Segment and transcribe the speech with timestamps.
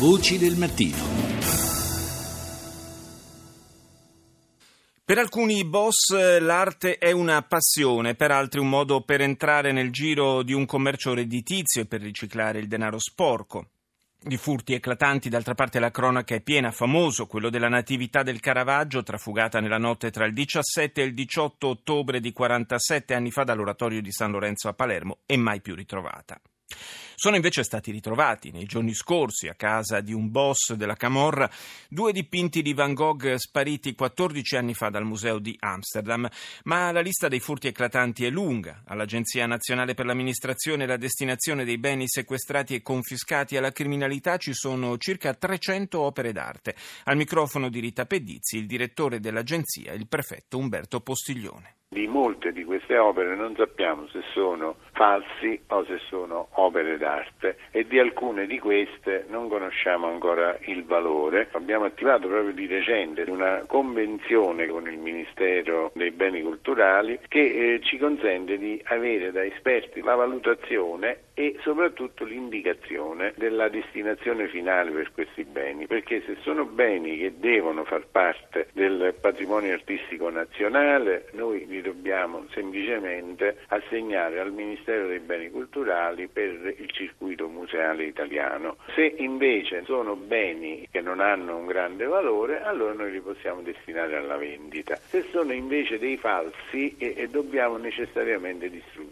[0.00, 0.96] Voci del mattino.
[5.04, 10.42] Per alcuni boss l'arte è una passione, per altri un modo per entrare nel giro
[10.42, 13.72] di un commercio redditizio e per riciclare il denaro sporco.
[14.18, 19.02] Di furti eclatanti, d'altra parte la cronaca è piena, famoso quello della natività del Caravaggio,
[19.02, 24.00] trafugata nella notte tra il 17 e il 18 ottobre di 47 anni fa dall'oratorio
[24.00, 26.40] di San Lorenzo a Palermo e mai più ritrovata.
[27.20, 31.50] Sono invece stati ritrovati nei giorni scorsi a casa di un boss della Camorra
[31.88, 36.26] due dipinti di Van Gogh spariti 14 anni fa dal museo di Amsterdam,
[36.64, 38.84] ma la lista dei furti eclatanti è lunga.
[38.86, 44.54] All'Agenzia Nazionale per l'Amministrazione e la Destinazione dei Beni Sequestrati e Confiscati alla Criminalità ci
[44.54, 46.74] sono circa 300 opere d'arte.
[47.04, 51.79] Al microfono di Rita Pedizzi, il direttore dell'Agenzia, il prefetto Umberto Postiglione.
[51.92, 57.56] Di molte di queste opere non sappiamo se sono falsi o se sono opere d'arte
[57.72, 61.48] e di alcune di queste non conosciamo ancora il valore.
[61.50, 67.80] Abbiamo attivato proprio di recente una convenzione con il Ministero dei Beni Culturali che eh,
[67.82, 75.10] ci consente di avere da esperti la valutazione e soprattutto l'indicazione della destinazione finale per
[75.12, 81.64] questi beni, perché se sono beni che devono far parte del patrimonio artistico nazionale, noi
[81.66, 88.76] li dobbiamo semplicemente assegnare al Ministero dei Beni Culturali per il circuito museale italiano.
[88.94, 94.14] Se invece sono beni che non hanno un grande valore, allora noi li possiamo destinare
[94.14, 94.96] alla vendita.
[94.96, 98.68] Se sono invece dei falsi, eh, dobbiamo necessariamente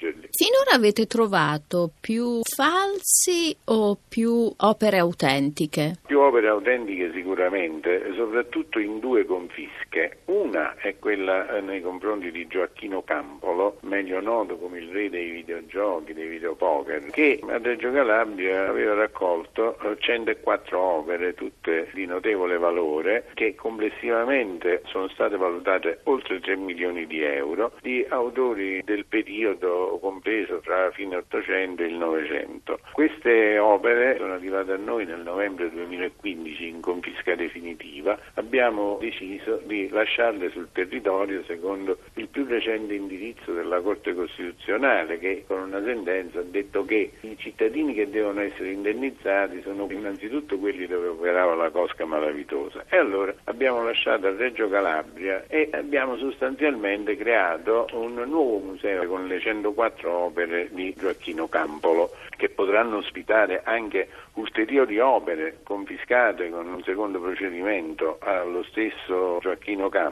[0.00, 0.28] distruggerli.
[0.30, 5.96] Finora avete trovato più falsi o più opere autentiche?
[6.06, 10.19] Più opere autentiche sicuramente, soprattutto in due confische.
[10.30, 15.28] Una è quella eh, nei confronti di Gioacchino Campolo, meglio noto come il re dei
[15.28, 22.58] videogiochi, dei videopoker, che a Reggio Calabria aveva raccolto 104 eh, opere, tutte di notevole
[22.58, 29.98] valore, che complessivamente sono state valutate oltre 3 milioni di euro, di autori del periodo
[30.00, 32.78] compreso tra fine 800 e il 900.
[32.92, 38.16] Queste opere sono arrivate a noi nel novembre 2015 in confisca definitiva.
[38.34, 39.88] Abbiamo deciso di
[40.20, 46.40] lasciarle sul territorio secondo il più recente indirizzo della Corte Costituzionale che con una sentenza
[46.40, 51.70] ha detto che i cittadini che devono essere indennizzati sono innanzitutto quelli dove operava la
[51.70, 52.84] cosca malavitosa.
[52.90, 59.26] E allora abbiamo lasciato a Reggio Calabria e abbiamo sostanzialmente creato un nuovo museo con
[59.26, 66.82] le 104 opere di Gioacchino Campolo che potranno ospitare anche ulteriori opere confiscate con un
[66.82, 70.09] secondo procedimento allo stesso Gioacchino Campolo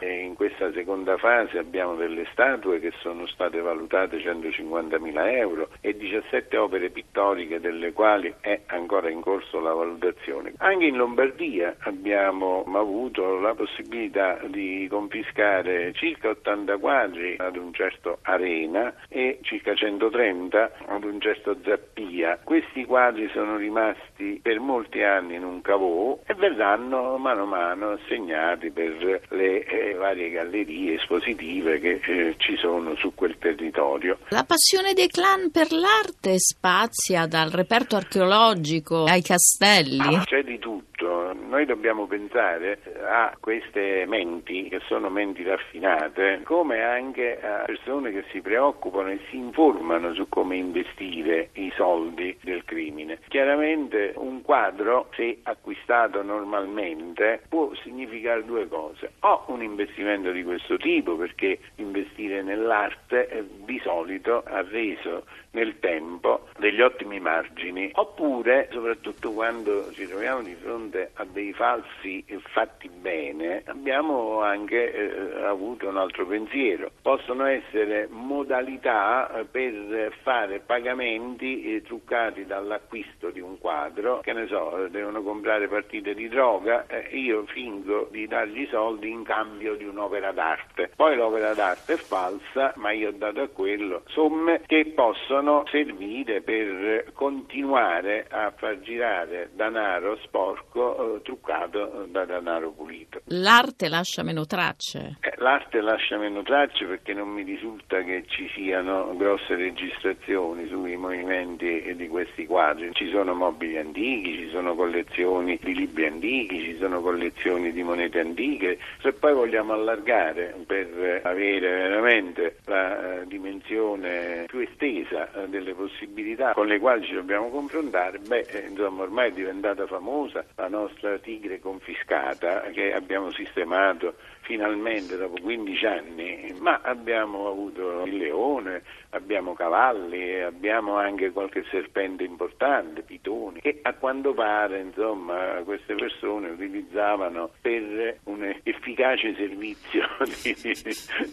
[0.00, 5.96] e in questa seconda fase abbiamo delle statue che sono state valutate 150.000 euro e
[5.96, 10.54] 17 opere pittoriche delle quali è ancora in corso la valutazione.
[10.58, 18.18] Anche in Lombardia abbiamo avuto la possibilità di confiscare circa 80 quadri ad un certo
[18.22, 22.38] Arena e circa 130 ad un certo Zappia.
[22.42, 27.90] Questi quadri sono rimasti per molti anni in un cavò e verranno mano a mano
[27.90, 34.18] assegnati per le eh, varie gallerie espositive che eh, ci sono su quel territorio.
[34.30, 40.20] La passione dei clan per l'arte spazia dal reperto archeologico ai castelli.
[40.24, 47.40] C'è di tutto noi dobbiamo pensare a queste menti, che sono menti raffinate, come anche
[47.40, 53.18] a persone che si preoccupano e si informano su come investire i soldi del crimine.
[53.28, 59.12] Chiaramente un quadro, se acquistato normalmente, può significare due cose.
[59.20, 65.78] O un investimento di questo tipo, perché investire nell'arte eh, di solito ha reso nel
[65.78, 72.88] tempo degli ottimi margini, oppure soprattutto quando ci troviamo di fronte a dei falsi fatti
[72.88, 76.90] bene, abbiamo anche eh, avuto un altro pensiero.
[77.02, 84.46] Possono essere modalità eh, per fare pagamenti eh, truccati dall'acquisto di un quadro, che ne
[84.46, 89.84] so, devono comprare partite di droga, eh, io fingo di dargli soldi in cambio di
[89.84, 90.90] un'opera d'arte.
[90.94, 96.40] Poi l'opera d'arte è falsa, ma io ho dato a quello somme che possono servire
[96.40, 100.77] per continuare a far girare denaro sporco
[101.22, 103.20] truccato da denaro pulito.
[103.26, 105.18] L'arte lascia meno tracce?
[105.40, 111.94] L'arte lascia meno tracce perché non mi risulta che ci siano grosse registrazioni sui movimenti
[111.94, 112.90] di questi quadri.
[112.92, 118.18] Ci sono mobili antichi, ci sono collezioni di libri antichi, ci sono collezioni di monete
[118.18, 118.78] antiche.
[119.00, 126.52] Se poi vogliamo allargare per avere veramente la eh, dimensione più estesa eh, delle possibilità
[126.52, 131.16] con le quali ci dobbiamo confrontare, beh, eh, insomma, ormai è diventata famosa la nostra
[131.18, 139.54] tigre confiscata che abbiamo sistemato finalmente dopo 15 anni, ma abbiamo avuto il leone, abbiamo
[139.54, 147.50] cavalli, abbiamo anche qualche serpente importante, pitoni, che a quanto pare insomma, queste persone utilizzavano
[147.60, 150.06] per un efficace servizio
[150.42, 150.84] di,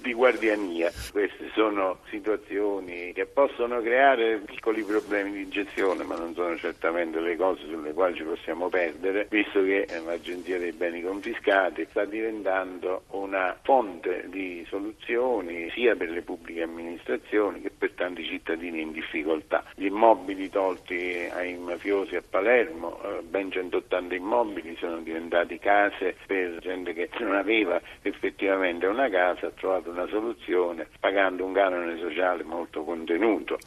[0.02, 0.92] di guardiania.
[1.12, 7.36] Queste sono situazioni che possono creare piccoli problemi di gestione, ma non sono certamente le
[7.36, 13.58] cose sulle quali ci possiamo perdere, visto che l'Agenzia dei beni confiscati sta diventando una
[13.62, 13.85] fonte
[14.28, 19.64] di soluzioni sia per le pubbliche amministrazioni che per tanti cittadini in difficoltà.
[19.76, 26.58] Gli immobili tolti ai mafiosi a Palermo, eh, ben 180 immobili, sono diventati case per
[26.60, 32.44] gente che non aveva effettivamente una casa, ha trovato una soluzione pagando un canone sociale
[32.44, 33.60] molto contenuto.